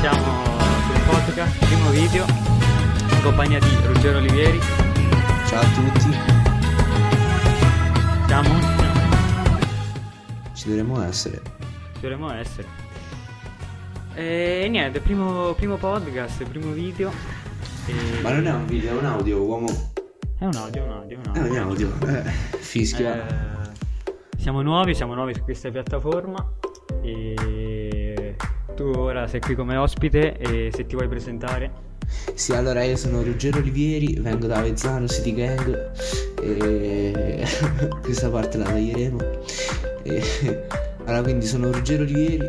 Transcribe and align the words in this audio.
nuovo 0.00 1.90
video 1.90 2.24
in 2.24 3.20
compagnia 3.22 3.58
di 3.58 3.68
Ruggero 3.84 4.16
Olivieri. 4.16 4.58
Ciao 5.46 5.60
a 5.60 5.64
tutti, 5.74 6.16
Siamo? 8.26 8.48
ci 10.54 10.68
dovremmo 10.68 11.02
essere. 11.02 11.42
Dovremmo 12.00 12.32
essere. 12.32 12.66
E 14.14 14.68
niente, 14.70 15.00
primo, 15.00 15.52
primo 15.52 15.76
podcast, 15.76 16.44
primo 16.44 16.72
video. 16.72 17.10
E- 17.86 18.20
Ma 18.22 18.32
non 18.32 18.46
è 18.46 18.52
un 18.52 18.64
video, 18.66 18.94
è 18.94 18.98
un 18.98 19.04
audio, 19.04 19.42
uomo. 19.42 19.68
È 20.38 20.46
un 20.46 20.54
audio, 20.54 20.84
un 20.84 20.90
audio, 20.92 21.18
un 21.18 21.34
È 21.34 21.38
audio. 21.40 21.52
un 21.52 21.58
audio. 21.58 21.92
Eh, 22.08 22.22
fischia. 22.58 23.26
Eh, 23.26 23.68
siamo 24.38 24.62
nuovi, 24.62 24.94
siamo 24.94 25.12
nuovi 25.14 25.34
su 25.34 25.42
questa 25.42 25.70
piattaforma 25.70 26.52
e 27.02 27.34
tu 28.80 28.98
ora 28.98 29.26
sei 29.26 29.40
qui 29.40 29.54
come 29.54 29.76
ospite 29.76 30.38
e 30.38 30.70
se 30.72 30.86
ti 30.86 30.94
vuoi 30.94 31.06
presentare. 31.06 31.88
Sì, 32.32 32.54
allora 32.54 32.82
io 32.82 32.96
sono 32.96 33.22
Ruggero 33.22 33.58
Olivieri, 33.58 34.18
vengo 34.18 34.46
da 34.46 34.56
Avezzano 34.56 35.06
City 35.06 35.34
Gang 35.34 35.92
e 36.40 37.46
questa 38.00 38.30
parte 38.30 38.56
la 38.56 38.64
taglieremo. 38.64 39.18
E... 40.02 40.78
Allora, 41.04 41.22
quindi 41.24 41.46
sono 41.46 41.72
Ruggero 41.72 42.02
Olivieri, 42.04 42.48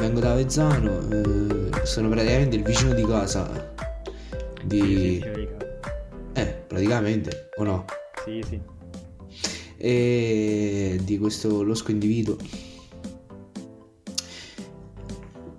vengo 0.00 0.18
da 0.18 0.32
Avezzano, 0.32 0.98
eh, 1.10 1.86
sono 1.86 2.08
praticamente 2.08 2.56
il 2.56 2.62
vicino 2.64 2.94
di 2.94 3.04
casa 3.04 3.72
di... 4.64 5.24
Eh, 6.32 6.46
praticamente, 6.66 7.50
o 7.58 7.64
no? 7.64 7.84
sì, 8.24 8.42
sì. 8.48 8.60
e 9.76 10.98
di 11.00 11.18
questo 11.18 11.62
losco 11.62 11.92
individuo. 11.92 12.36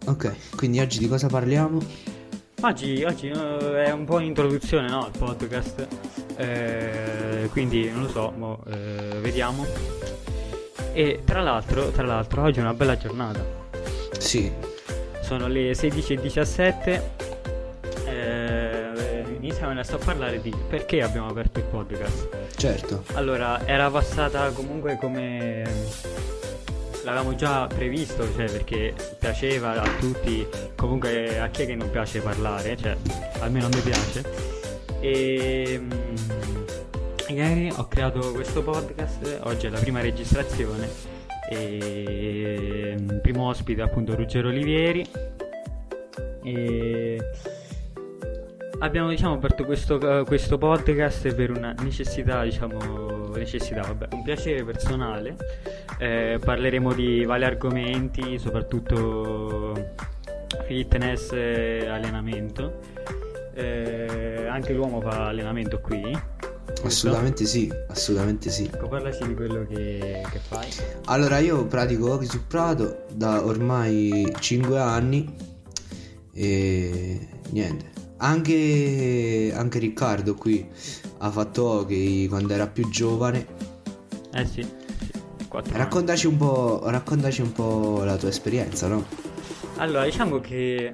Ok, 0.05 0.55
quindi 0.55 0.79
oggi 0.79 0.99
di 0.99 1.07
cosa 1.07 1.27
parliamo? 1.27 1.79
Oggi, 2.61 3.03
oggi 3.03 3.27
eh, 3.29 3.83
è 3.85 3.91
un 3.91 4.05
po' 4.05 4.15
un'introduzione 4.15 4.89
no, 4.89 5.05
al 5.05 5.11
podcast, 5.17 5.87
eh, 6.37 7.47
quindi 7.51 7.89
non 7.89 8.03
lo 8.03 8.09
so, 8.09 8.33
mo, 8.35 8.63
eh, 8.67 9.19
vediamo. 9.21 9.65
E 10.93 11.21
tra 11.25 11.41
l'altro, 11.41 11.89
tra 11.91 12.03
l'altro, 12.05 12.43
oggi 12.43 12.59
è 12.59 12.61
una 12.61 12.73
bella 12.73 12.97
giornata. 12.97 13.43
Sì, 14.17 14.51
Sono 15.21 15.47
le 15.47 15.71
16.17. 15.71 17.01
Eh, 18.05 19.23
iniziamo 19.37 19.71
adesso 19.71 19.95
a 19.95 19.99
parlare 19.99 20.39
di 20.41 20.53
perché 20.69 21.01
abbiamo 21.01 21.27
aperto 21.27 21.59
il 21.59 21.65
podcast. 21.65 22.29
certo. 22.55 23.03
Allora, 23.13 23.65
era 23.65 23.89
passata 23.89 24.49
comunque 24.51 24.97
come 24.97 25.63
l'avevamo 27.03 27.35
già 27.35 27.67
previsto, 27.67 28.23
cioè 28.33 28.45
perché 28.45 28.93
piaceva 29.19 29.81
a 29.81 29.87
tutti, 29.99 30.45
comunque 30.75 31.39
a 31.39 31.47
chi 31.49 31.63
è 31.63 31.65
che 31.65 31.75
non 31.75 31.89
piace 31.89 32.21
parlare, 32.21 32.75
cioè 32.77 32.95
almeno 33.39 33.65
a 33.65 33.69
me 33.69 33.79
piace. 33.81 34.23
E 34.99 35.79
mm, 35.81 35.91
ieri 37.27 37.71
ho 37.75 37.87
creato 37.87 38.31
questo 38.31 38.63
podcast, 38.63 39.39
oggi 39.43 39.67
è 39.67 39.69
la 39.69 39.79
prima 39.79 40.01
registrazione 40.01 40.87
e 41.49 42.95
mm, 42.97 43.19
primo 43.19 43.47
ospite 43.47 43.81
appunto 43.81 44.15
Ruggero 44.15 44.47
Olivieri 44.47 45.05
e 46.43 47.21
abbiamo 48.79 49.09
diciamo 49.09 49.35
aperto 49.35 49.65
questo, 49.65 50.19
eh, 50.19 50.23
questo 50.25 50.57
podcast 50.57 51.33
per 51.33 51.51
una 51.51 51.73
necessità 51.81 52.43
diciamo 52.43 53.12
necessità 53.39 53.81
vabbè. 53.81 54.07
Un 54.11 54.23
piacere 54.23 54.63
personale. 54.63 55.35
Eh, 55.97 56.39
parleremo 56.43 56.93
di 56.93 57.23
vari 57.25 57.43
argomenti 57.43 58.37
soprattutto 58.39 59.93
fitness 60.65 61.31
e 61.31 61.87
allenamento. 61.87 62.79
Eh, 63.53 64.47
anche 64.49 64.73
l'uomo 64.73 64.99
fa 64.99 65.27
allenamento 65.27 65.79
qui 65.79 66.01
Assolutamente 66.83 67.45
sì, 67.45 67.71
assolutamente 67.87 68.49
sì. 68.49 68.65
ecco 68.65 68.87
parlaci 68.87 69.25
di 69.27 69.35
quello 69.35 69.65
che, 69.67 70.21
che 70.29 70.39
fai. 70.39 70.67
Allora, 71.05 71.37
io 71.37 71.65
pratico 71.65 72.11
hockey 72.11 72.27
su 72.27 72.45
prato 72.45 73.05
da 73.13 73.45
ormai 73.45 74.33
5 74.37 74.79
anni 74.79 75.33
e 76.33 77.27
niente. 77.51 77.91
Anche, 78.23 79.51
anche 79.53 79.79
Riccardo 79.79 80.33
qui 80.35 80.65
ha 81.17 81.29
fatto 81.29 81.65
hockey 81.65 82.27
quando 82.27 82.53
era 82.53 82.67
più 82.67 82.87
giovane. 82.89 83.45
eh 84.33 84.45
sì. 84.45 84.65
Raccontaci 85.73 86.27
un 86.27 86.37
po', 86.37 86.81
raccontaci 86.85 87.41
un 87.41 87.51
po' 87.51 88.01
la 88.05 88.15
tua 88.15 88.29
esperienza, 88.29 88.87
no? 88.87 89.05
Allora, 89.75 90.05
diciamo 90.05 90.39
che 90.39 90.93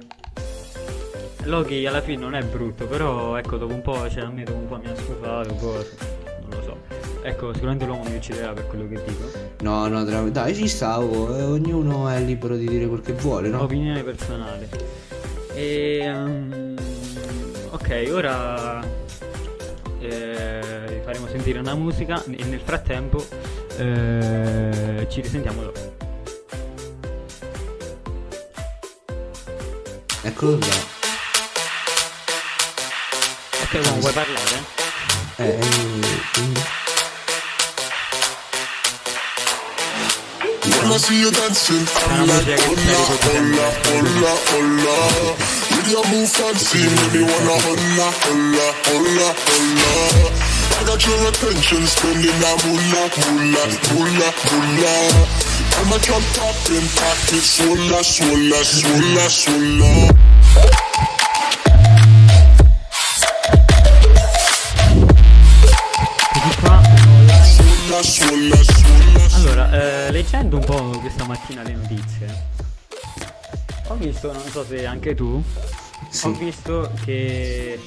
Loki 1.44 1.86
alla 1.86 2.02
fine 2.02 2.20
non 2.20 2.34
è 2.34 2.42
brutto, 2.42 2.86
però 2.86 3.36
ecco, 3.36 3.56
dopo 3.56 3.74
un 3.74 3.80
po', 3.80 4.10
cioè 4.10 4.24
a 4.24 4.28
me 4.28 4.42
dopo 4.42 4.58
un 4.58 4.66
po' 4.66 4.78
mi 4.78 4.88
ha 4.88 4.96
stufato, 4.96 5.54
non 5.54 6.50
lo 6.50 6.62
so. 6.62 6.76
Ecco, 7.22 7.52
sicuramente 7.52 7.86
l'uomo 7.86 8.02
mi 8.08 8.16
ucciderà 8.16 8.52
per 8.52 8.66
quello 8.66 8.88
che 8.88 9.00
dico. 9.06 9.30
No, 9.60 9.86
no, 9.86 10.04
tra- 10.04 10.28
dai, 10.28 10.54
ci 10.54 10.66
sta, 10.66 10.98
oh, 11.00 11.38
eh, 11.38 11.44
ognuno 11.44 12.08
è 12.08 12.20
libero 12.20 12.56
di 12.56 12.66
dire 12.66 12.88
quel 12.88 13.00
che 13.00 13.12
vuole, 13.12 13.48
no? 13.48 13.62
Opinione 13.62 14.02
personale. 14.02 14.68
E 15.54 15.98
ehm, 16.02 16.69
ok, 17.70 18.08
ora 18.12 18.80
eh, 20.00 20.84
vi 20.88 21.00
faremo 21.04 21.26
sentire 21.28 21.58
una 21.58 21.74
musica 21.74 22.22
e 22.24 22.44
nel 22.44 22.60
frattempo 22.64 23.24
eh, 23.76 25.06
ci 25.10 25.20
risentiamo 25.20 25.62
dopo. 25.62 25.94
Eccolo 30.22 30.58
là. 30.58 30.66
Ok, 33.62 33.80
uomo, 33.84 34.00
vuoi 34.00 34.12
parlare? 34.12 34.64
Eh, 35.36 35.44
eh, 35.48 35.58
quindi- 36.32 36.60
When 40.62 40.92
I 40.92 40.98
see 40.98 41.20
you 41.20 41.30
dancing, 41.30 41.86
I'm 42.08 42.26
like, 42.26 42.56
musica 42.66 43.16
che 43.16 43.16
stai 43.16 43.36
holla, 44.58 45.34
With 45.80 45.92
your 45.92 46.04
move 46.12 46.28
fancy, 46.28 46.76
make 46.76 47.12
me 47.14 47.22
wanna 47.24 47.56
holla, 47.64 48.12
holla, 48.20 48.66
holla, 48.84 49.28
holla. 49.48 50.28
I 50.76 50.84
got 50.84 51.00
your 51.08 51.16
attention, 51.24 51.86
spending 51.86 52.36
that 52.36 52.60
moolah, 52.68 53.08
moolah, 53.16 53.64
moolah, 53.88 54.32
moolah. 54.52 55.24
I'm 55.80 55.88
a 55.88 55.96
drop 56.04 56.20
top 56.36 56.68
in 56.68 56.84
pocket, 57.00 57.40
swolla, 57.40 58.04
swolla, 58.04 58.60
swolla, 58.60 59.24
swolla. 59.32 59.88
Allora, 69.32 69.72
eh, 69.72 70.12
leggendo 70.12 70.58
un 70.58 70.64
po' 70.64 70.98
questa 71.00 71.24
mattina 71.24 71.62
le 71.62 71.72
notizie, 71.72 72.48
visto, 74.00 74.32
non 74.32 74.42
so 74.48 74.64
se 74.64 74.86
anche 74.86 75.14
tu, 75.14 75.42
Sì. 76.10 76.26
ho 76.26 76.32
visto 76.32 76.90
che 77.04 77.78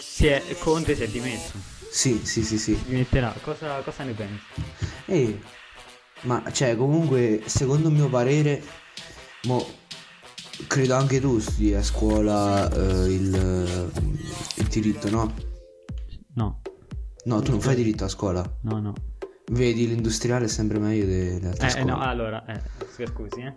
si 0.00 0.26
è, 0.26 0.42
Conte 0.58 0.94
si 0.94 1.02
è 1.04 1.08
dimesso, 1.08 1.52
Sì, 1.90 2.20
sì, 2.24 2.42
sì, 2.42 2.58
sì. 2.58 2.78
dimetterà. 2.86 3.34
Cosa, 3.40 3.80
cosa 3.80 4.04
ne 4.04 4.12
pensi? 4.12 4.42
Ehi, 5.06 5.40
ma 6.22 6.42
cioè, 6.52 6.76
comunque, 6.76 7.42
secondo 7.46 7.88
il 7.88 7.94
mio 7.94 8.08
parere, 8.08 8.62
mo, 9.44 9.64
credo 10.66 10.94
anche 10.96 11.20
tu 11.20 11.38
studi 11.38 11.74
a 11.74 11.82
scuola 11.82 12.68
eh, 12.70 13.04
il, 13.12 13.90
il 14.56 14.66
diritto, 14.66 15.08
no? 15.10 15.34
No, 16.34 16.60
No, 17.24 17.40
tu 17.42 17.50
non 17.50 17.60
fai 17.60 17.74
diritto 17.74 18.04
a 18.04 18.08
scuola. 18.08 18.58
no, 18.62 18.80
no. 18.80 18.92
Vedi, 19.50 19.86
l'industriale 19.88 20.44
è 20.44 20.48
sempre 20.48 20.78
meglio 20.78 21.06
delle 21.06 21.48
altre 21.48 21.66
Eh, 21.68 21.70
scuole. 21.70 21.86
no, 21.86 22.00
allora, 22.00 22.44
eh, 22.46 22.60
scusi, 23.06 23.40
eh. 23.40 23.54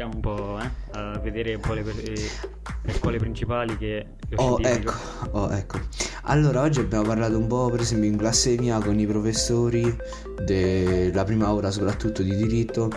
Stiamo 0.00 0.14
un 0.14 0.22
po' 0.22 0.58
eh, 0.58 0.98
a 0.98 1.18
vedere 1.18 1.56
un 1.56 1.60
po' 1.60 1.74
le, 1.74 1.82
le 1.82 2.92
scuole 2.94 3.18
principali 3.18 3.76
che... 3.76 4.06
Oh, 4.36 4.58
ecco, 4.58 4.94
oh, 5.32 5.52
ecco. 5.52 5.78
Allora, 6.22 6.62
oggi 6.62 6.80
abbiamo 6.80 7.04
parlato 7.04 7.36
un 7.36 7.46
po', 7.46 7.68
per 7.68 7.80
esempio, 7.80 8.08
in 8.08 8.16
classe 8.16 8.56
mia 8.56 8.78
con 8.78 8.98
i 8.98 9.06
professori 9.06 9.94
della 10.42 11.22
prima 11.24 11.52
ora, 11.52 11.70
soprattutto 11.70 12.22
di 12.22 12.34
diritto, 12.34 12.90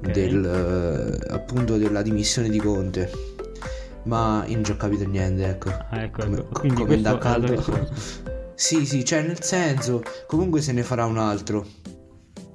del, 0.00 0.44
eh, 0.44 1.32
appunto 1.32 1.78
della 1.78 2.02
dimissione 2.02 2.50
di 2.50 2.58
Conte. 2.58 3.10
Ma 4.02 4.44
io 4.46 4.56
non 4.56 4.64
ci 4.64 4.72
ho 4.72 4.76
capito 4.76 5.06
niente, 5.06 5.46
ecco. 5.46 5.70
Ah, 5.70 6.02
ecco, 6.02 6.24
Come, 6.24 6.38
ecco. 6.40 6.60
Quindi 6.60 6.82
come 6.82 7.00
da 7.00 7.16
caldo. 7.16 7.64
sì, 8.54 8.84
sì, 8.84 9.02
cioè 9.02 9.22
nel 9.22 9.42
senso, 9.42 10.02
comunque 10.26 10.60
se 10.60 10.72
ne 10.72 10.82
farà 10.82 11.06
un 11.06 11.16
altro. 11.16 11.66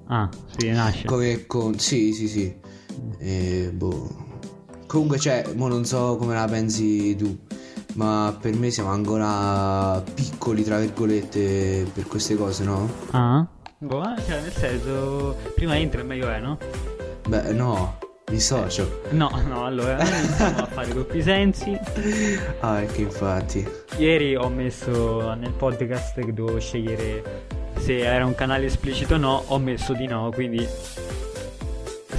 Ah, 0.09 0.29
sì, 0.55 0.69
nasce. 0.69 1.07
Come 1.07 1.47
con... 1.47 1.79
Sì, 1.79 2.13
sì, 2.13 2.27
sì. 2.27 2.73
E, 3.17 3.71
boh. 3.73 4.23
Comunque, 4.87 5.19
cioè, 5.19 5.43
mo 5.55 5.67
non 5.67 5.85
so 5.85 6.15
come 6.17 6.33
la 6.33 6.45
pensi 6.45 7.15
tu, 7.15 7.37
ma 7.95 8.35
per 8.39 8.55
me 8.55 8.69
siamo 8.69 8.89
ancora 8.89 10.01
piccoli, 10.13 10.63
tra 10.63 10.79
virgolette, 10.79 11.87
per 11.93 12.07
queste 12.07 12.35
cose, 12.35 12.63
no? 12.63 12.89
Ah? 13.11 13.45
Boh, 13.77 14.03
eh, 14.03 14.21
cioè 14.25 14.41
nel 14.41 14.51
senso, 14.51 15.35
prima 15.53 15.77
entra 15.77 16.01
e 16.01 16.03
meglio 16.03 16.29
è, 16.29 16.39
no? 16.39 16.57
Beh, 17.27 17.51
no. 17.53 17.97
Mi 18.31 18.39
socio. 18.39 19.01
No, 19.11 19.29
no, 19.47 19.65
allora 19.65 20.01
iniziamo 20.03 20.57
a 20.57 20.65
fare 20.65 20.93
doppi 20.93 21.21
sensi. 21.21 21.77
Ah, 22.61 22.81
ecco 22.81 23.01
infatti. 23.01 23.67
Ieri 23.97 24.35
ho 24.35 24.49
messo 24.49 25.33
nel 25.35 25.51
podcast 25.51 26.19
che 26.19 26.33
dovevo 26.33 26.59
scegliere 26.59 27.43
se 27.77 27.99
era 27.99 28.25
un 28.25 28.33
canale 28.33 28.65
esplicito 28.65 29.13
o 29.13 29.17
no, 29.17 29.43
ho 29.45 29.59
messo 29.59 29.93
di 29.93 30.07
no, 30.07 30.31
quindi 30.33 30.67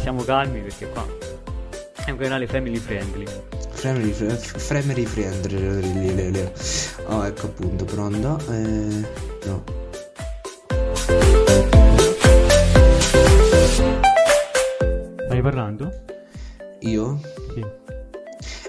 siamo 0.07 0.23
calmi 0.23 0.61
perché 0.61 0.89
qua 0.91 1.05
è 2.05 2.11
un 2.13 2.17
canale 2.17 2.47
family 2.47 2.77
friendly. 2.77 3.27
Family, 3.71 4.13
family 4.13 5.05
friendly. 5.05 6.49
Oh, 7.07 7.25
ecco 7.27 7.47
appunto, 7.47 7.85
pronto? 7.85 8.39
Eh, 8.49 9.05
no. 9.47 9.65
Stai 15.25 15.41
parlando? 15.43 15.91
Io? 16.83 17.21
Sì. 17.53 17.67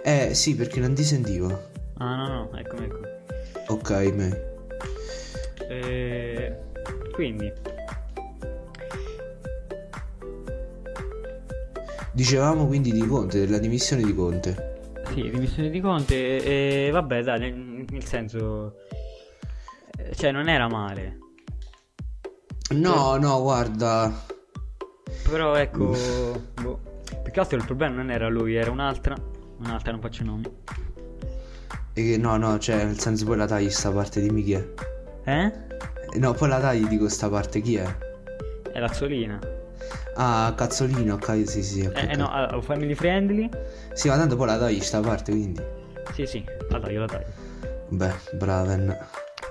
Eh, 0.04 0.34
sì, 0.34 0.56
perché 0.56 0.80
non 0.80 0.96
ti 0.96 1.04
sentivo. 1.04 1.66
Ah, 2.00 2.16
no, 2.16 2.28
no, 2.28 2.58
eccomi, 2.58 2.86
ecco. 2.86 3.74
Ok, 3.74 3.92
me. 4.12 4.56
Eh, 5.70 6.58
quindi, 7.14 7.54
Dicevamo 12.18 12.66
quindi 12.66 12.92
di 12.92 13.06
Conte, 13.06 13.38
della 13.46 13.60
dimissione 13.60 14.02
di 14.02 14.12
Conte. 14.16 14.80
sì, 15.14 15.30
dimissione 15.30 15.70
di 15.70 15.80
Conte 15.80 16.86
e 16.88 16.90
vabbè, 16.90 17.22
dai, 17.22 17.40
nel, 17.40 17.86
nel 17.92 18.04
senso... 18.04 18.74
eh, 20.00 20.16
Cioè, 20.16 20.32
non 20.32 20.50
era 20.50 20.68
male. 20.68 21.20
No, 22.72 23.18
no, 23.18 23.40
guarda. 23.44 24.12
Però 25.30 25.54
ecco, 25.54 25.96
boh, 26.60 26.80
più 27.22 27.32
che 27.32 27.40
altro 27.40 27.58
il 27.60 27.66
problema 27.66 27.94
non 27.98 28.10
era 28.10 28.28
lui, 28.30 28.56
era 28.56 28.72
un'altra, 28.72 29.16
un'altra 29.60 29.92
non 29.92 30.02
faccio 30.02 30.24
nomi. 30.24 30.46
Eh, 31.94 32.18
no, 32.18 32.36
no, 32.38 32.58
cioè, 32.58 32.84
nel 32.84 32.98
senso 33.00 33.26
poi 33.26 33.38
la 33.38 33.46
tagli 33.46 33.70
sta 33.70 33.92
parte, 33.92 34.22
dimmi 34.22 34.44
chi 34.44 34.54
è. 34.54 34.68
Eh? 35.24 35.46
Eh, 35.46 36.18
No, 36.18 36.34
poi 36.34 36.50
la 36.50 36.60
tagli 36.60 36.88
dico 36.88 37.08
sta 37.10 37.30
parte 37.30 37.62
chi 37.62 37.76
è. 37.76 37.98
È 38.72 38.80
Lazzolina. 38.80 39.40
Ah, 40.16 40.54
cazzolino, 40.56 41.14
ok, 41.16 41.44
sì, 41.48 41.62
sì. 41.64 41.82
ok, 41.82 41.96
Eh, 41.98 42.02
eh, 42.02 42.12
ok. 42.12 42.18
no, 42.18 42.30
ah, 42.32 42.62
family 42.62 42.94
friendly? 42.96 43.50
Sì, 43.94 44.08
ma 44.08 44.18
tanto 44.18 44.36
poi 44.36 44.48
la 44.48 44.58
tagli 44.58 44.80
sta 44.82 45.00
parte, 45.00 45.32
quindi. 45.32 45.62
Sì, 46.14 46.26
sì, 46.26 46.44
la 46.70 46.80
taglio, 46.80 47.00
la 47.02 47.08
taglio. 47.08 47.26
Beh, 47.90 48.14
braven. 48.34 48.98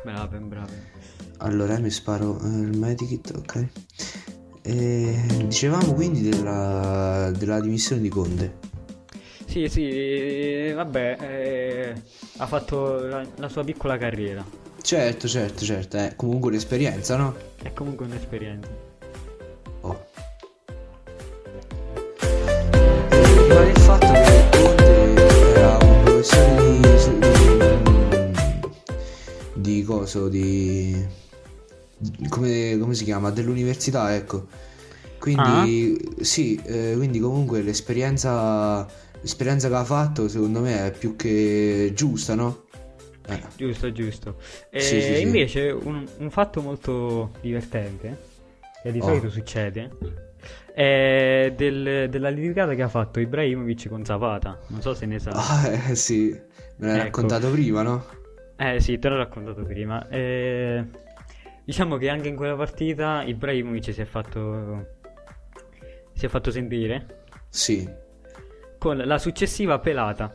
Brave, 0.02 0.38
brave. 0.38 0.94
Allora 1.38 1.78
mi 1.78 1.90
sparo 1.90 2.38
eh, 2.42 2.46
il 2.46 2.76
medikit, 2.78 3.32
ok. 3.36 3.66
E 4.62 5.14
dicevamo 5.44 5.92
quindi 5.92 6.28
della, 6.28 7.30
della 7.36 7.60
dimissione 7.60 8.02
di 8.02 8.08
Conte. 8.08 8.54
Sì, 9.46 9.68
sì, 9.68 9.88
eh, 9.88 10.72
vabbè, 10.74 11.16
eh, 11.20 11.94
ha 12.38 12.46
fatto 12.46 12.98
la, 13.06 13.24
la 13.36 13.48
sua 13.48 13.62
piccola 13.64 13.96
carriera. 13.96 14.44
Certo, 14.82 15.28
certo, 15.28 15.64
certo, 15.64 15.96
è 15.96 16.14
comunque 16.16 16.50
un'esperienza, 16.50 17.16
no? 17.16 17.34
È 17.62 17.72
comunque 17.72 18.06
un'esperienza. 18.06 18.68
Di, 29.66 29.82
coso, 29.82 30.28
di... 30.28 31.04
Come, 32.28 32.76
come 32.78 32.94
si 32.94 33.04
chiama? 33.04 33.30
Dell'università, 33.30 34.14
ecco. 34.14 34.46
Quindi, 35.18 35.98
sì, 36.20 36.60
eh, 36.64 36.92
quindi 36.96 37.18
comunque 37.18 37.62
l'esperienza, 37.62 38.86
l'esperienza 39.20 39.68
che 39.68 39.74
ha 39.74 39.84
fatto 39.84 40.28
secondo 40.28 40.60
me 40.60 40.86
è 40.86 40.90
più 40.92 41.16
che 41.16 41.90
giusta, 41.94 42.34
no? 42.34 42.64
Eh. 43.26 43.40
Giusto, 43.56 43.90
giusto. 43.90 44.36
E 44.70 44.78
Sì, 44.80 45.00
sì, 45.02 45.16
sì. 45.16 45.22
invece 45.22 45.70
un, 45.70 46.06
un 46.18 46.30
fatto 46.30 46.60
molto 46.62 47.32
divertente, 47.40 48.16
che 48.82 48.92
di 48.92 49.00
Oh. 49.00 49.04
solito 49.06 49.30
succede, 49.30 49.90
è 50.72 51.52
del- 51.56 52.08
della 52.08 52.28
litigata 52.28 52.74
che 52.74 52.82
ha 52.82 52.88
fatto 52.88 53.18
Ibrahimovic 53.18 53.88
con 53.88 54.04
Zapata. 54.04 54.60
Non 54.68 54.80
so 54.82 54.94
se 54.94 55.06
ne 55.06 55.18
sa. 55.18 55.30
Ah, 55.32 55.68
eh, 55.90 55.94
sì, 55.96 56.28
me 56.76 56.86
l'hai 56.86 56.96
Ecco. 56.98 57.04
raccontato 57.04 57.50
prima, 57.50 57.82
no? 57.82 58.04
Eh 58.58 58.80
sì, 58.80 58.98
te 58.98 59.08
l'ho 59.08 59.16
raccontato 59.16 59.62
prima. 59.64 60.08
Eh, 60.08 60.84
diciamo 61.64 61.96
che 61.96 62.08
anche 62.08 62.28
in 62.28 62.36
quella 62.36 62.56
partita 62.56 63.22
Ibrahimovic 63.22 63.92
si 63.92 64.00
è 64.00 64.04
fatto 64.04 64.94
si 66.14 66.24
è 66.24 66.28
fatto 66.28 66.50
sentire 66.50 67.24
Sì, 67.50 67.86
con 68.78 68.96
la 68.96 69.18
successiva 69.18 69.78
pelata. 69.78 70.34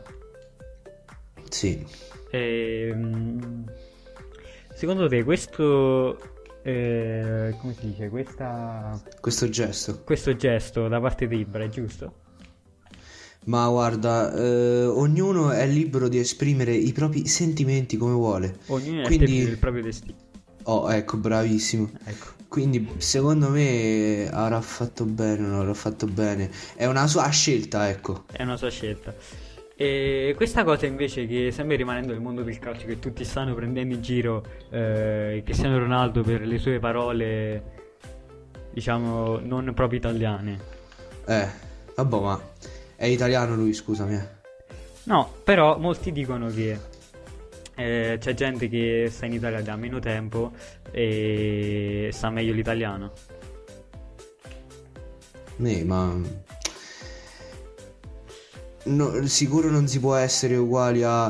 sì. 1.48 1.84
Ehm, 2.30 3.64
secondo 4.72 5.08
te 5.08 5.22
questo 5.24 6.18
eh, 6.62 7.54
come 7.60 7.72
si 7.74 7.86
dice? 7.88 8.08
Questa, 8.08 9.00
Questo 9.20 9.48
gesto. 9.48 10.02
questo 10.04 10.36
gesto 10.36 10.86
da 10.88 11.00
parte 11.00 11.26
di 11.26 11.38
Ibra 11.40 11.64
è 11.64 11.68
giusto? 11.68 12.20
Ma 13.44 13.68
guarda, 13.68 14.32
eh, 14.34 14.84
ognuno 14.84 15.50
è 15.50 15.66
libero 15.66 16.08
di 16.08 16.18
esprimere 16.18 16.74
i 16.74 16.92
propri 16.92 17.26
sentimenti 17.26 17.96
come 17.96 18.12
vuole. 18.12 18.58
Ognuno 18.66 19.02
è 19.02 19.04
Quindi- 19.04 19.24
artefice 19.24 19.48
del 19.48 19.58
proprio 19.58 19.82
destino. 19.82 20.14
Oh, 20.64 20.92
ecco, 20.92 21.16
bravissimo. 21.16 21.90
Ecco. 22.04 22.26
Quindi, 22.46 22.86
secondo 22.98 23.48
me, 23.48 24.28
avrà 24.30 24.60
fatto 24.60 25.04
bene, 25.04 25.38
non 25.38 25.54
avrà 25.60 25.74
fatto 25.74 26.06
bene. 26.06 26.50
È 26.76 26.86
una 26.86 27.06
sua 27.06 27.28
scelta, 27.30 27.88
ecco. 27.88 28.24
È 28.30 28.42
una 28.42 28.56
sua 28.56 28.70
scelta. 28.70 29.12
E 29.74 30.34
questa 30.36 30.62
cosa 30.62 30.86
invece 30.86 31.26
che 31.26 31.50
sempre 31.50 31.74
rimanendo 31.76 32.12
nel 32.12 32.20
mondo 32.20 32.42
del 32.42 32.58
calcio, 32.60 32.86
che 32.86 33.00
tutti 33.00 33.24
stanno 33.24 33.54
prendendo 33.54 33.94
in 33.94 34.02
giro 34.02 34.44
eh, 34.70 35.42
Cristiano 35.44 35.78
Ronaldo 35.78 36.22
per 36.22 36.46
le 36.46 36.58
sue 36.58 36.78
parole, 36.78 37.62
diciamo, 38.72 39.40
non 39.40 39.72
proprio 39.74 39.98
italiane. 39.98 40.58
Eh, 41.26 41.48
vabbè, 41.96 42.20
ma 42.20 42.40
è 43.02 43.06
italiano 43.06 43.56
lui, 43.56 43.72
scusami. 43.72 44.14
eh. 44.14 44.28
No, 45.04 45.28
però 45.42 45.76
molti 45.76 46.12
dicono 46.12 46.46
che 46.50 46.78
eh, 47.74 48.16
c'è 48.20 48.34
gente 48.34 48.68
che 48.68 49.08
sta 49.10 49.26
in 49.26 49.32
Italia 49.32 49.60
da 49.60 49.74
meno 49.74 49.98
tempo 49.98 50.52
e 50.92 52.10
sa 52.12 52.30
meglio 52.30 52.52
l'italiano. 52.52 53.10
Né, 55.56 55.82
ma... 55.82 56.16
No, 58.84 59.26
sicuro 59.26 59.68
non 59.68 59.88
si 59.88 59.98
può 59.98 60.14
essere 60.14 60.54
uguali 60.54 61.02
a... 61.02 61.24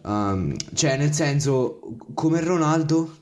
a- 0.00 0.46
cioè, 0.72 0.96
nel 0.96 1.12
senso, 1.12 1.78
come 2.14 2.40
Ronaldo, 2.40 3.20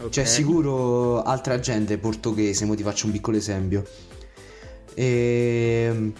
Ok? 0.00 0.08
C'è 0.08 0.24
sicuro 0.24 1.22
altra 1.22 1.60
gente 1.60 1.96
portoghese, 1.98 2.64
mo 2.64 2.74
ti 2.74 2.82
faccio 2.82 3.04
un 3.06 3.12
piccolo 3.12 3.36
esempio. 3.36 3.84
Ehm, 4.94 6.12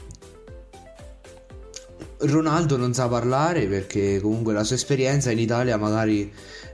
Ronaldo 2.23 2.77
non 2.77 2.93
sa 2.95 3.09
parlare 3.09 3.67
perché 3.67 4.21
comunque 4.21 4.53
la 4.53 4.65
sua 4.65 4.77
esperienza 4.77 5.31
in 5.31 5.39
Italia 5.39 5.77
magari 5.77 6.31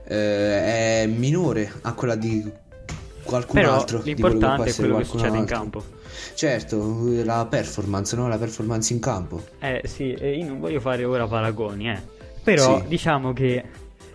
eh, 0.07 1.03
è 1.03 1.07
minore 1.07 1.71
a 1.81 1.93
quella 1.93 2.15
di 2.15 2.43
qualcun 3.23 3.59
Però 3.59 3.73
altro. 3.73 3.99
quello 3.99 4.15
che 4.15 4.21
l'importante 4.23 4.69
è 4.69 4.73
quello 4.75 4.97
che 4.97 5.03
succede 5.03 5.29
in 5.29 5.41
altro. 5.41 5.55
campo. 5.57 5.83
Certo, 6.33 7.03
la 7.23 7.45
performance, 7.49 8.15
no? 8.15 8.27
La 8.27 8.37
performance 8.37 8.93
in 8.93 8.99
campo. 8.99 9.43
Eh 9.59 9.81
sì, 9.85 10.05
io 10.19 10.45
non 10.47 10.59
voglio 10.59 10.79
fare 10.79 11.03
ora 11.03 11.27
paragoni, 11.27 11.89
eh. 11.89 11.99
Però 12.43 12.79
Sì. 12.81 12.87
diciamo 12.87 13.33
che 13.33 13.63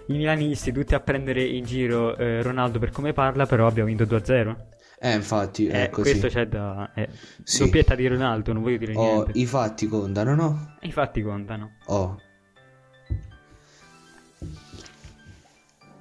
i 0.07 0.13
milanisti 0.17 0.73
tutti 0.73 0.95
a 0.95 1.01
prendere 1.01 1.43
in 1.45 1.65
giro 1.65 2.17
eh, 2.17 2.43
Ronaldo 2.43 2.79
per 2.79 2.91
come 2.91 3.13
parla, 3.13 3.47
però 3.47 3.67
abbiamo 3.67 3.89
vinto 3.89 4.05
2-0. 4.05 4.57
Eh, 5.05 5.15
infatti, 5.15 5.67
Eh, 5.67 5.87
è 5.87 5.91
così. 5.91 6.11
questo 6.11 6.29
c'è 6.29 6.47
da... 6.47 6.93
Eh, 6.95 7.09
Sì. 7.43 7.65
Doppietta 7.65 7.97
di 7.97 8.07
Ronaldo, 8.07 8.53
non 8.53 8.63
voglio 8.63 8.77
dire 8.77 8.95
Oh, 8.95 9.03
niente. 9.25 9.33
i 9.35 9.47
fatti 9.47 9.89
contano, 9.89 10.35
no? 10.37 10.77
I 10.83 10.93
fatti 10.93 11.23
contano. 11.23 11.73
Oh. 11.87 12.21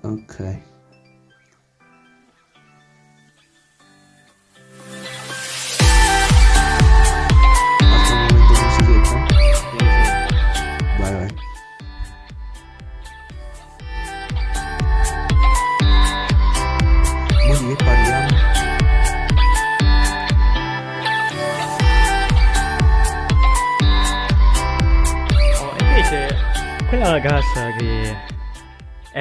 Ok. 0.01 0.60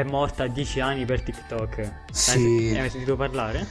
È 0.01 0.05
morta 0.05 0.45
a 0.45 0.49
10 0.49 0.81
anni 0.81 1.05
per 1.05 1.23
TikTok. 1.23 1.93
Sì. 2.11 2.73
Hai 2.73 2.79
hai 2.79 2.91
sentito 2.91 3.17
parlare? 3.17 3.67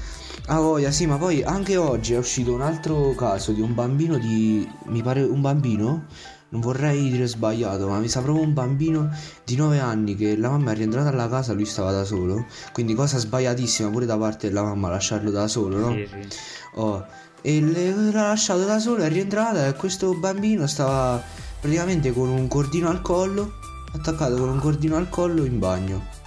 Ah 0.45 0.59
voglia, 0.59 0.91
sì, 0.91 1.05
ma 1.05 1.17
poi 1.17 1.43
anche 1.43 1.77
oggi 1.77 2.13
è 2.13 2.17
uscito 2.17 2.53
un 2.53 2.62
altro 2.62 3.13
caso 3.13 3.51
di 3.51 3.62
un 3.62 3.74
bambino 3.75 4.17
di... 4.17 4.67
mi 4.86 5.03
pare 5.03 5.21
un 5.21 5.41
bambino, 5.41 6.05
non 6.50 6.62
vorrei 6.62 7.09
dire 7.12 7.27
sbagliato, 7.27 7.88
ma 7.88 8.00
mi 8.00 8.07
sa 8.07 8.21
proprio 8.21 8.43
un 8.43 8.53
bambino 8.53 9.09
di 9.43 9.55
9 9.55 9.79
anni 9.79 10.15
che 10.15 10.36
la 10.38 10.50
mamma 10.50 10.71
è 10.71 10.75
rientrata 10.75 11.09
alla 11.09 11.29
casa, 11.29 11.53
lui 11.53 11.65
stava 11.65 11.91
da 11.91 12.03
solo, 12.03 12.45
quindi 12.71 12.95
cosa 12.95 13.17
sbagliatissima 13.17 13.89
pure 13.89 14.05
da 14.05 14.17
parte 14.17 14.48
della 14.48 14.63
mamma 14.63 14.89
lasciarlo 14.89 15.29
da 15.29 15.48
solo, 15.48 15.77
no? 15.77 15.91
Sì, 15.91 16.07
sì. 16.09 16.27
Oh, 16.75 17.05
e 17.41 17.62
l'ha 17.62 18.29
lasciato 18.29 18.65
da 18.65 18.79
solo, 18.79 19.03
è 19.03 19.09
rientrata 19.09 19.67
e 19.67 19.74
questo 19.75 20.13
bambino 20.15 20.65
stava 20.65 21.21
praticamente 21.59 22.12
con 22.12 22.29
un 22.29 22.48
cordino 22.48 22.89
al 22.89 23.01
collo, 23.01 23.53
attaccato 23.93 24.36
con 24.36 24.50
un 24.50 24.59
cordino 24.59 24.95
al 24.95 25.09
collo 25.09 25.45
in 25.45 25.59
bagno. 25.59 26.17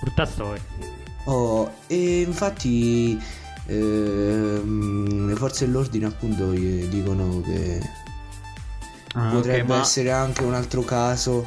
Brutta 0.00 0.24
storia. 0.26 0.62
Oh, 1.24 1.70
e 1.86 2.20
infatti 2.22 3.20
ehm, 3.66 5.26
le 5.28 5.34
forze 5.36 5.66
dell'ordine 5.66 6.06
appunto 6.06 6.50
dicono 6.50 7.40
che 7.42 7.80
Ah, 9.14 9.30
potrebbe 9.30 9.62
ok, 9.62 9.68
ma, 9.68 9.80
essere 9.80 10.10
anche 10.10 10.42
un 10.42 10.54
altro 10.54 10.82
caso 10.82 11.46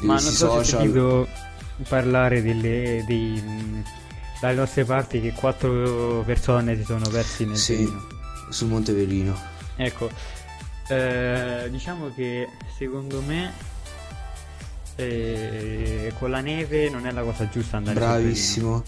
ma 0.00 0.14
non 0.14 0.20
so 0.20 0.30
se 0.30 0.36
social. 0.36 0.64
sentito 0.64 1.28
parlare 1.88 2.42
delle, 2.42 3.02
dei, 3.06 3.82
dalle 4.40 4.54
nostre 4.54 4.84
parti 4.84 5.20
che 5.20 5.32
quattro 5.32 6.22
persone 6.24 6.76
si 6.76 6.84
sono 6.84 7.08
persi 7.08 7.44
nel 7.46 7.56
Sì, 7.56 7.74
Trentino. 7.76 8.06
sul 8.50 8.68
Monte 8.68 8.92
Velino. 8.92 9.34
Ecco, 9.76 10.10
eh, 10.88 11.68
diciamo 11.70 12.12
che 12.14 12.48
secondo 12.76 13.20
me 13.22 13.52
eh, 14.96 16.12
con 16.18 16.30
la 16.30 16.40
neve 16.40 16.88
non 16.90 17.06
è 17.06 17.12
la 17.12 17.22
cosa 17.22 17.48
giusta 17.48 17.76
andare 17.78 17.98
Bravissimo. 17.98 18.84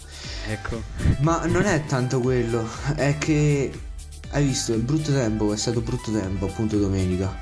Ecco, 0.49 0.81
Ma 1.21 1.45
non 1.45 1.63
è 1.65 1.83
tanto 1.85 2.19
quello, 2.19 2.67
è 2.95 3.17
che 3.17 3.71
hai 4.31 4.43
visto 4.45 4.73
il 4.73 4.81
brutto 4.81 5.11
tempo, 5.11 5.51
è 5.53 5.57
stato 5.57 5.81
brutto 5.81 6.11
tempo 6.11 6.45
appunto 6.45 6.77
domenica. 6.77 7.33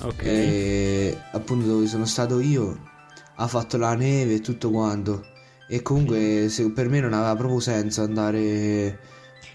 ok. 0.00 0.22
E 0.24 1.18
appunto 1.32 1.66
dove 1.66 1.86
sono 1.86 2.06
stato 2.06 2.40
io 2.40 2.90
ha 3.36 3.46
fatto 3.46 3.76
la 3.76 3.94
neve 3.94 4.34
e 4.34 4.40
tutto 4.40 4.70
quanto. 4.70 5.26
E 5.68 5.80
comunque 5.82 6.48
se- 6.48 6.70
per 6.70 6.88
me 6.88 7.00
non 7.00 7.12
aveva 7.12 7.34
proprio 7.36 7.60
senso 7.60 8.02
andare 8.02 8.38
eh, 8.40 8.98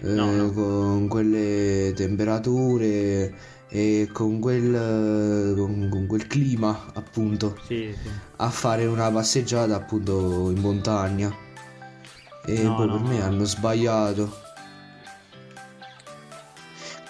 No, 0.00 0.30
no. 0.32 0.52
con 0.52 1.08
quelle 1.08 1.92
temperature 1.94 3.32
e 3.68 4.08
con 4.12 4.40
quel, 4.40 5.54
con, 5.56 5.88
con 5.90 6.06
quel 6.06 6.26
clima 6.26 6.86
appunto 6.94 7.58
Sì, 7.66 7.94
sì. 8.02 8.08
a 8.36 8.48
fare 8.50 8.86
una 8.86 9.10
passeggiata 9.10 9.74
appunto 9.74 10.50
in 10.50 10.58
montagna. 10.60 11.34
E 12.46 12.62
No, 12.62 12.74
boh, 12.76 12.84
no, 12.86 12.92
per 13.02 13.10
me 13.10 13.18
no. 13.18 13.24
hanno 13.24 13.44
sbagliato. 13.44 14.46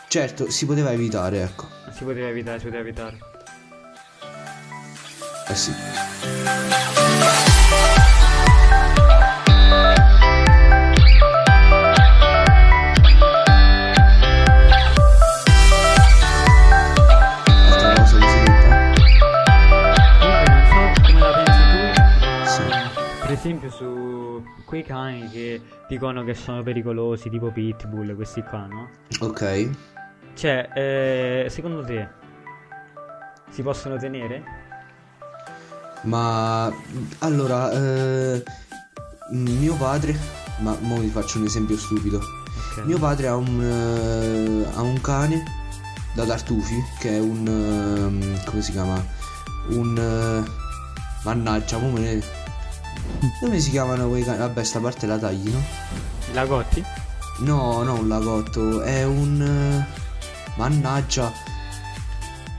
Certo, 0.08 0.50
si 0.50 0.66
poteva 0.66 0.90
evitare, 0.92 1.42
ecco. 1.42 1.66
Si 1.92 2.02
poteva 2.02 2.28
evitare, 2.28 2.58
si 2.58 2.64
poteva 2.64 2.82
evitare. 2.82 3.18
Eh 5.48 5.54
sì. 5.54 5.72
Esempio 23.68 23.70
su 23.70 24.44
quei 24.64 24.82
cani 24.82 25.28
che 25.28 25.60
dicono 25.88 26.24
che 26.24 26.34
sono 26.34 26.62
pericolosi, 26.62 27.30
tipo 27.30 27.50
Pitbull, 27.50 28.14
questi 28.14 28.42
qua, 28.42 28.66
no? 28.66 28.88
Ok. 29.20 29.70
Cioè, 30.34 30.70
eh, 30.74 31.46
secondo 31.50 31.84
te 31.84 32.08
si 33.50 33.62
possono 33.62 33.96
tenere? 33.96 34.42
Ma 36.02 36.72
allora, 37.18 37.70
eh, 37.72 38.42
mio 39.30 39.74
padre, 39.74 40.16
ma 40.58 40.76
mo 40.80 40.98
vi 40.98 41.08
faccio 41.08 41.38
un 41.38 41.44
esempio 41.44 41.76
stupido. 41.76 42.18
Ok. 42.18 42.84
Mio 42.84 42.98
padre 42.98 43.28
ha 43.28 43.36
un, 43.36 43.62
eh, 43.62 44.76
ha 44.76 44.82
un 44.82 45.00
cane 45.00 45.42
da 46.14 46.24
tartufi 46.24 46.76
che 47.00 47.16
è 47.16 47.20
un... 47.20 47.46
ehm, 47.46 48.44
come 48.44 48.62
si 48.62 48.72
chiama? 48.72 49.02
Un... 49.70 49.96
eh, 49.98 50.66
mannaggia, 51.24 51.78
come 51.78 52.00
ne... 52.00 52.37
Come 53.40 53.58
si 53.60 53.70
chiamano 53.70 54.08
quei 54.08 54.22
cani? 54.24 54.38
Vabbè, 54.38 54.62
sta 54.64 54.78
parte 54.80 55.06
la 55.06 55.18
tagli, 55.18 55.50
no? 55.50 55.62
Lagotti? 56.32 56.84
No, 57.40 57.82
no, 57.82 57.94
un 57.94 58.08
lagotto, 58.08 58.82
è 58.82 59.04
un... 59.04 59.84
mannaggia. 60.56 61.32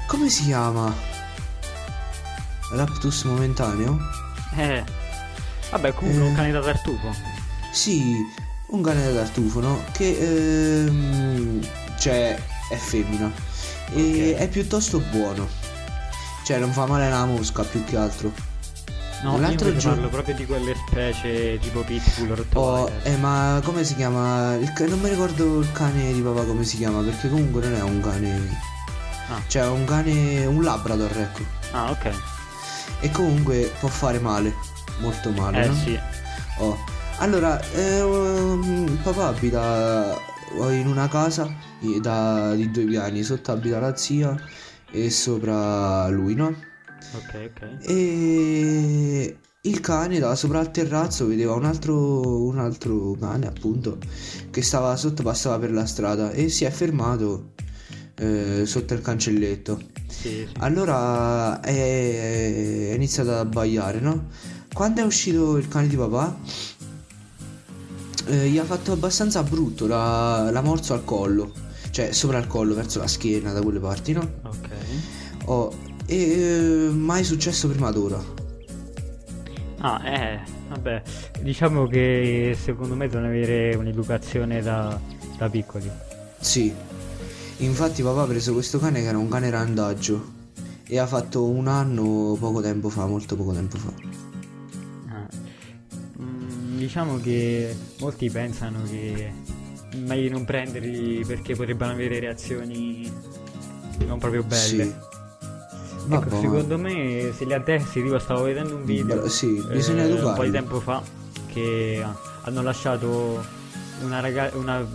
Come 0.07 0.29
si 0.29 0.45
chiama? 0.45 0.93
Raptus 2.71 3.23
momentaneo? 3.23 3.97
Eh. 4.55 4.83
Vabbè, 5.71 5.93
comunque 5.93 6.23
Eh. 6.23 6.27
un 6.27 6.35
cane 6.35 6.51
da 6.51 6.61
tartufo. 6.61 7.13
Sì, 7.71 8.15
un 8.67 8.81
cane 8.81 9.03
da 9.13 9.21
tartufo, 9.21 9.59
no? 9.59 9.83
Che 9.91 10.85
ehm, 10.85 11.67
cioè 11.99 12.39
è 12.69 12.75
femmina 12.75 13.31
e 13.93 14.33
Ok. 14.33 14.39
è 14.41 14.47
piuttosto 14.49 14.99
buono. 14.99 15.47
Cioè 16.43 16.57
non 16.57 16.71
fa 16.71 16.85
male 16.87 17.05
alla 17.05 17.25
mosca 17.25 17.63
più 17.63 17.83
che 17.83 17.97
altro. 17.97 18.31
No, 19.21 19.37
L'altro 19.37 19.67
invece 19.67 19.87
giorno- 19.87 19.95
parlo 20.03 20.09
proprio 20.09 20.35
di 20.35 20.45
quelle 20.45 20.75
specie 20.87 21.59
tipo 21.59 21.81
Pitbull, 21.81 22.31
Oh, 22.31 22.35
Rottweiler. 22.35 23.07
eh, 23.07 23.17
ma 23.17 23.59
come 23.65 23.83
si 23.83 23.95
chiama? 23.95 24.57
Ca- 24.73 24.85
non 24.87 24.99
mi 25.01 25.09
ricordo 25.09 25.59
il 25.59 25.71
cane 25.73 26.13
di 26.13 26.21
papà 26.21 26.43
come 26.45 26.63
si 26.63 26.77
chiama, 26.77 27.01
perché 27.01 27.29
comunque 27.29 27.61
non 27.61 27.73
è 27.75 27.81
un 27.81 27.99
cane. 27.99 28.57
Ah. 29.29 29.41
Cioè 29.45 29.67
un 29.67 29.83
cane. 29.85 30.45
un 30.45 30.63
labrador, 30.63 31.11
ecco. 31.17 31.41
Ah, 31.71 31.89
ok. 31.91 32.11
E 33.01 33.11
comunque 33.11 33.71
può 33.79 33.89
fare 33.89 34.19
male. 34.19 34.53
Molto 34.99 35.29
male, 35.31 35.63
Eh 35.63 35.67
no? 35.67 35.73
sì. 35.75 35.99
Oh. 36.59 36.77
Allora, 37.17 37.61
eh, 37.73 38.01
um, 38.01 38.97
papà 39.03 39.27
abita 39.27 40.17
in 40.71 40.87
una 40.87 41.07
casa 41.09 41.47
da- 42.01 42.53
di 42.55 42.71
due 42.71 42.85
piani, 42.85 43.21
sotto 43.23 43.51
abita 43.51 43.79
la 43.79 43.95
zia 43.97 44.33
e 44.91 45.09
sopra 45.09 46.07
lui, 46.07 46.33
no? 46.35 46.53
Ok, 47.15 47.51
ok. 47.51 47.87
E 47.87 49.37
il 49.61 49.79
cane 49.81 50.19
da 50.19 50.35
sopra 50.35 50.59
al 50.59 50.71
terrazzo 50.71 51.27
vedeva 51.27 51.53
un 51.53 51.65
altro, 51.65 52.45
un 52.45 52.59
altro 52.59 53.15
cane, 53.19 53.47
appunto, 53.47 53.97
che 54.49 54.61
stava 54.61 54.95
sotto, 54.95 55.23
passava 55.23 55.59
per 55.59 55.71
la 55.71 55.85
strada 55.85 56.31
e 56.31 56.49
si 56.49 56.65
è 56.65 56.69
fermato 56.69 57.53
eh, 58.15 58.63
sotto 58.65 58.93
il 58.93 59.01
cancelletto. 59.01 59.81
Sì, 60.07 60.29
sì. 60.29 60.47
Allora 60.59 61.61
è, 61.61 62.91
è 62.91 62.93
iniziato 62.93 63.31
ad 63.31 63.37
abbaiare, 63.37 63.99
no? 63.99 64.27
Quando 64.73 65.01
è 65.01 65.03
uscito 65.03 65.57
il 65.57 65.67
cane 65.67 65.87
di 65.87 65.95
papà, 65.95 66.37
eh, 68.27 68.49
gli 68.49 68.57
ha 68.57 68.63
fatto 68.63 68.91
abbastanza 68.91 69.43
brutto, 69.43 69.87
l'ha, 69.87 70.49
l'ha 70.51 70.61
morso 70.61 70.93
al 70.93 71.03
collo, 71.03 71.51
cioè 71.91 72.11
sopra 72.11 72.37
il 72.37 72.47
collo, 72.47 72.75
verso 72.75 72.99
la 72.99 73.07
schiena, 73.07 73.51
da 73.51 73.61
quelle 73.61 73.79
parti, 73.79 74.13
no? 74.13 74.39
Ok. 74.43 74.67
E 76.11 76.87
eh, 76.87 76.89
mai 76.89 77.23
successo 77.23 77.69
prima 77.69 77.91
d'ora. 77.91 78.19
Ah, 79.77 80.01
eh, 80.03 80.39
vabbè, 80.69 81.03
diciamo 81.39 81.85
che 81.85 82.57
secondo 82.59 82.95
me 82.95 83.07
devono 83.07 83.27
avere 83.27 83.75
un'educazione 83.75 84.59
da, 84.63 84.99
da 85.37 85.49
piccoli. 85.49 85.87
Sì, 86.39 86.73
infatti 87.57 88.01
papà 88.01 88.23
ha 88.23 88.25
preso 88.25 88.53
questo 88.53 88.79
cane 88.79 89.01
che 89.01 89.07
era 89.07 89.19
un 89.19 89.29
cane 89.29 89.51
randaggio 89.51 90.37
e 90.87 90.97
ha 90.97 91.05
fatto 91.05 91.47
un 91.47 91.67
anno 91.67 92.35
poco 92.39 92.59
tempo 92.59 92.89
fa, 92.89 93.05
molto 93.05 93.35
poco 93.35 93.53
tempo 93.53 93.77
fa. 93.77 93.93
Ah. 95.09 95.27
Mm, 96.23 96.77
diciamo 96.77 97.19
che 97.19 97.75
molti 97.99 98.31
pensano 98.31 98.81
che 98.89 99.31
meglio 99.97 100.31
non 100.31 100.43
prenderli 100.43 101.23
perché 101.23 101.55
potrebbero 101.55 101.91
avere 101.91 102.19
reazioni 102.19 103.09
non 104.07 104.17
proprio 104.17 104.41
belle. 104.43 104.85
Sì. 104.85 105.17
Ecco, 106.11 106.19
Vabbè, 106.19 106.33
ma- 106.35 106.39
secondo 106.41 106.77
me 106.79 107.31
se 107.35 107.45
li 107.45 107.53
addestri, 107.53 108.01
tipo 108.03 108.17
stavo 108.19 108.43
vedendo 108.43 108.75
un 108.75 108.83
video 108.85 109.27
sì, 109.27 109.63
bisogna 109.71 110.03
eh, 110.03 110.05
un 110.05 110.11
educarli. 110.13 110.35
po' 110.37 110.43
di 110.43 110.51
tempo 110.51 110.79
fa 110.79 111.01
che 111.47 112.03
hanno 112.43 112.61
lasciato 112.63 113.43
una, 114.03 114.19
raga- 114.19 114.51
una, 114.53 114.85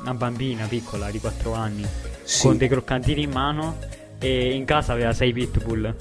una 0.00 0.14
bambina 0.14 0.66
piccola 0.66 1.10
di 1.10 1.18
4 1.20 1.52
anni 1.52 1.84
Sì, 2.22 2.46
con 2.46 2.56
dei 2.56 2.68
croccantini 2.68 3.22
in 3.24 3.30
mano 3.30 3.78
e 4.18 4.54
in 4.54 4.64
casa 4.64 4.92
aveva 4.92 5.12
6 5.12 5.32
pitbull. 5.32 5.94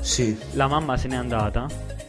sì, 0.00 0.36
La 0.52 0.66
mamma 0.66 0.96
se 0.96 1.08
n'è 1.08 1.16
andata 1.16 1.66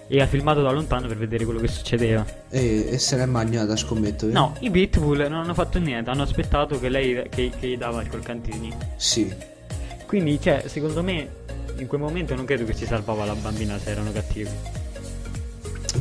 e 0.09 0.21
ha 0.21 0.25
filmato 0.27 0.61
da 0.61 0.71
lontano 0.71 1.07
per 1.07 1.17
vedere 1.17 1.43
quello 1.45 1.59
che 1.59 1.67
succedeva. 1.67 2.25
e, 2.49 2.87
e 2.91 2.97
se 2.97 3.15
l'è 3.17 3.25
mangiata, 3.25 3.75
scommetto. 3.75 4.25
vero? 4.27 4.39
No, 4.39 4.55
i 4.59 4.69
pitbull 4.71 5.19
non 5.27 5.41
hanno 5.41 5.53
fatto 5.53 5.79
niente, 5.79 6.09
hanno 6.09 6.23
aspettato 6.23 6.79
che 6.79 6.89
lei 6.89 7.27
che, 7.29 7.51
che 7.57 7.67
gli 7.67 7.77
dava 7.77 8.01
i 8.01 8.07
croccantini. 8.09 8.73
Sì, 8.95 9.33
Quindi, 10.05 10.39
cioè, 10.41 10.63
secondo 10.67 11.03
me 11.03 11.45
in 11.77 11.87
quel 11.87 12.01
momento 12.01 12.35
non 12.35 12.45
credo 12.45 12.65
che 12.65 12.73
si 12.73 12.85
salvava 12.85 13.25
la 13.25 13.35
bambina 13.35 13.79
se 13.79 13.91
erano 13.91 14.11
cattivi. 14.11 14.49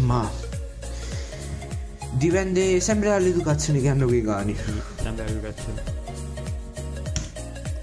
ma 0.01 0.45
Dipende 2.17 2.81
sempre 2.81 3.11
dall'educazione 3.11 3.81
che 3.81 3.91
hanno 3.91 4.07
quei 4.07 4.23
cani. 4.23 4.57
Sì, 4.57 4.73
sempre 5.03 5.27
l'educazione. 5.27 5.83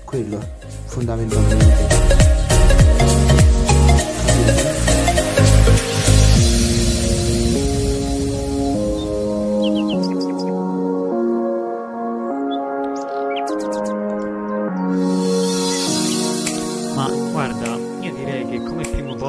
Quello, 0.03 0.50
fondamentalmente. 0.85 3.23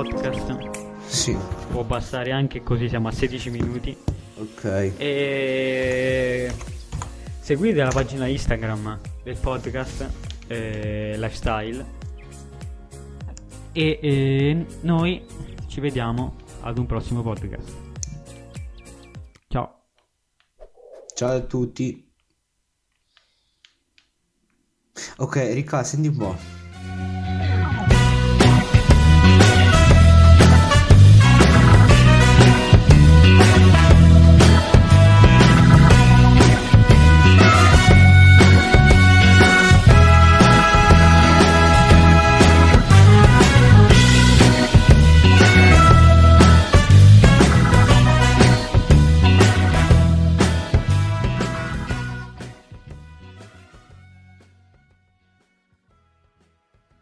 Podcast 0.09 1.07
Sì, 1.07 1.37
può 1.71 1.83
bastare 1.83 2.31
anche 2.33 2.63
così 2.63 2.89
siamo 2.89 3.09
a 3.09 3.13
16 3.13 3.51
minuti. 3.51 3.97
ok. 4.37 4.93
E 4.99 6.53
seguite 7.41 7.83
la 7.83 7.91
pagina 7.91 8.27
Instagram 8.27 9.01
del 9.23 9.37
podcast 9.39 10.09
eh, 10.49 11.15
Lifestyle. 11.17 12.03
E 13.73 13.99
eh, 14.03 14.67
noi 14.83 15.25
ci 15.69 15.81
vediamo 15.81 16.37
ad 16.61 16.79
un 16.79 16.87
prossimo 16.87 17.23
podcast. 17.23 17.73
Ciao. 19.49 19.83
Ciao 21.15 21.31
a 21.37 21.41
tutti. 21.41 22.03
Ok, 25.17 25.37
Ricca, 25.53 25.83
senti 25.83 26.09
un 26.09 26.17
po'. 26.17 26.64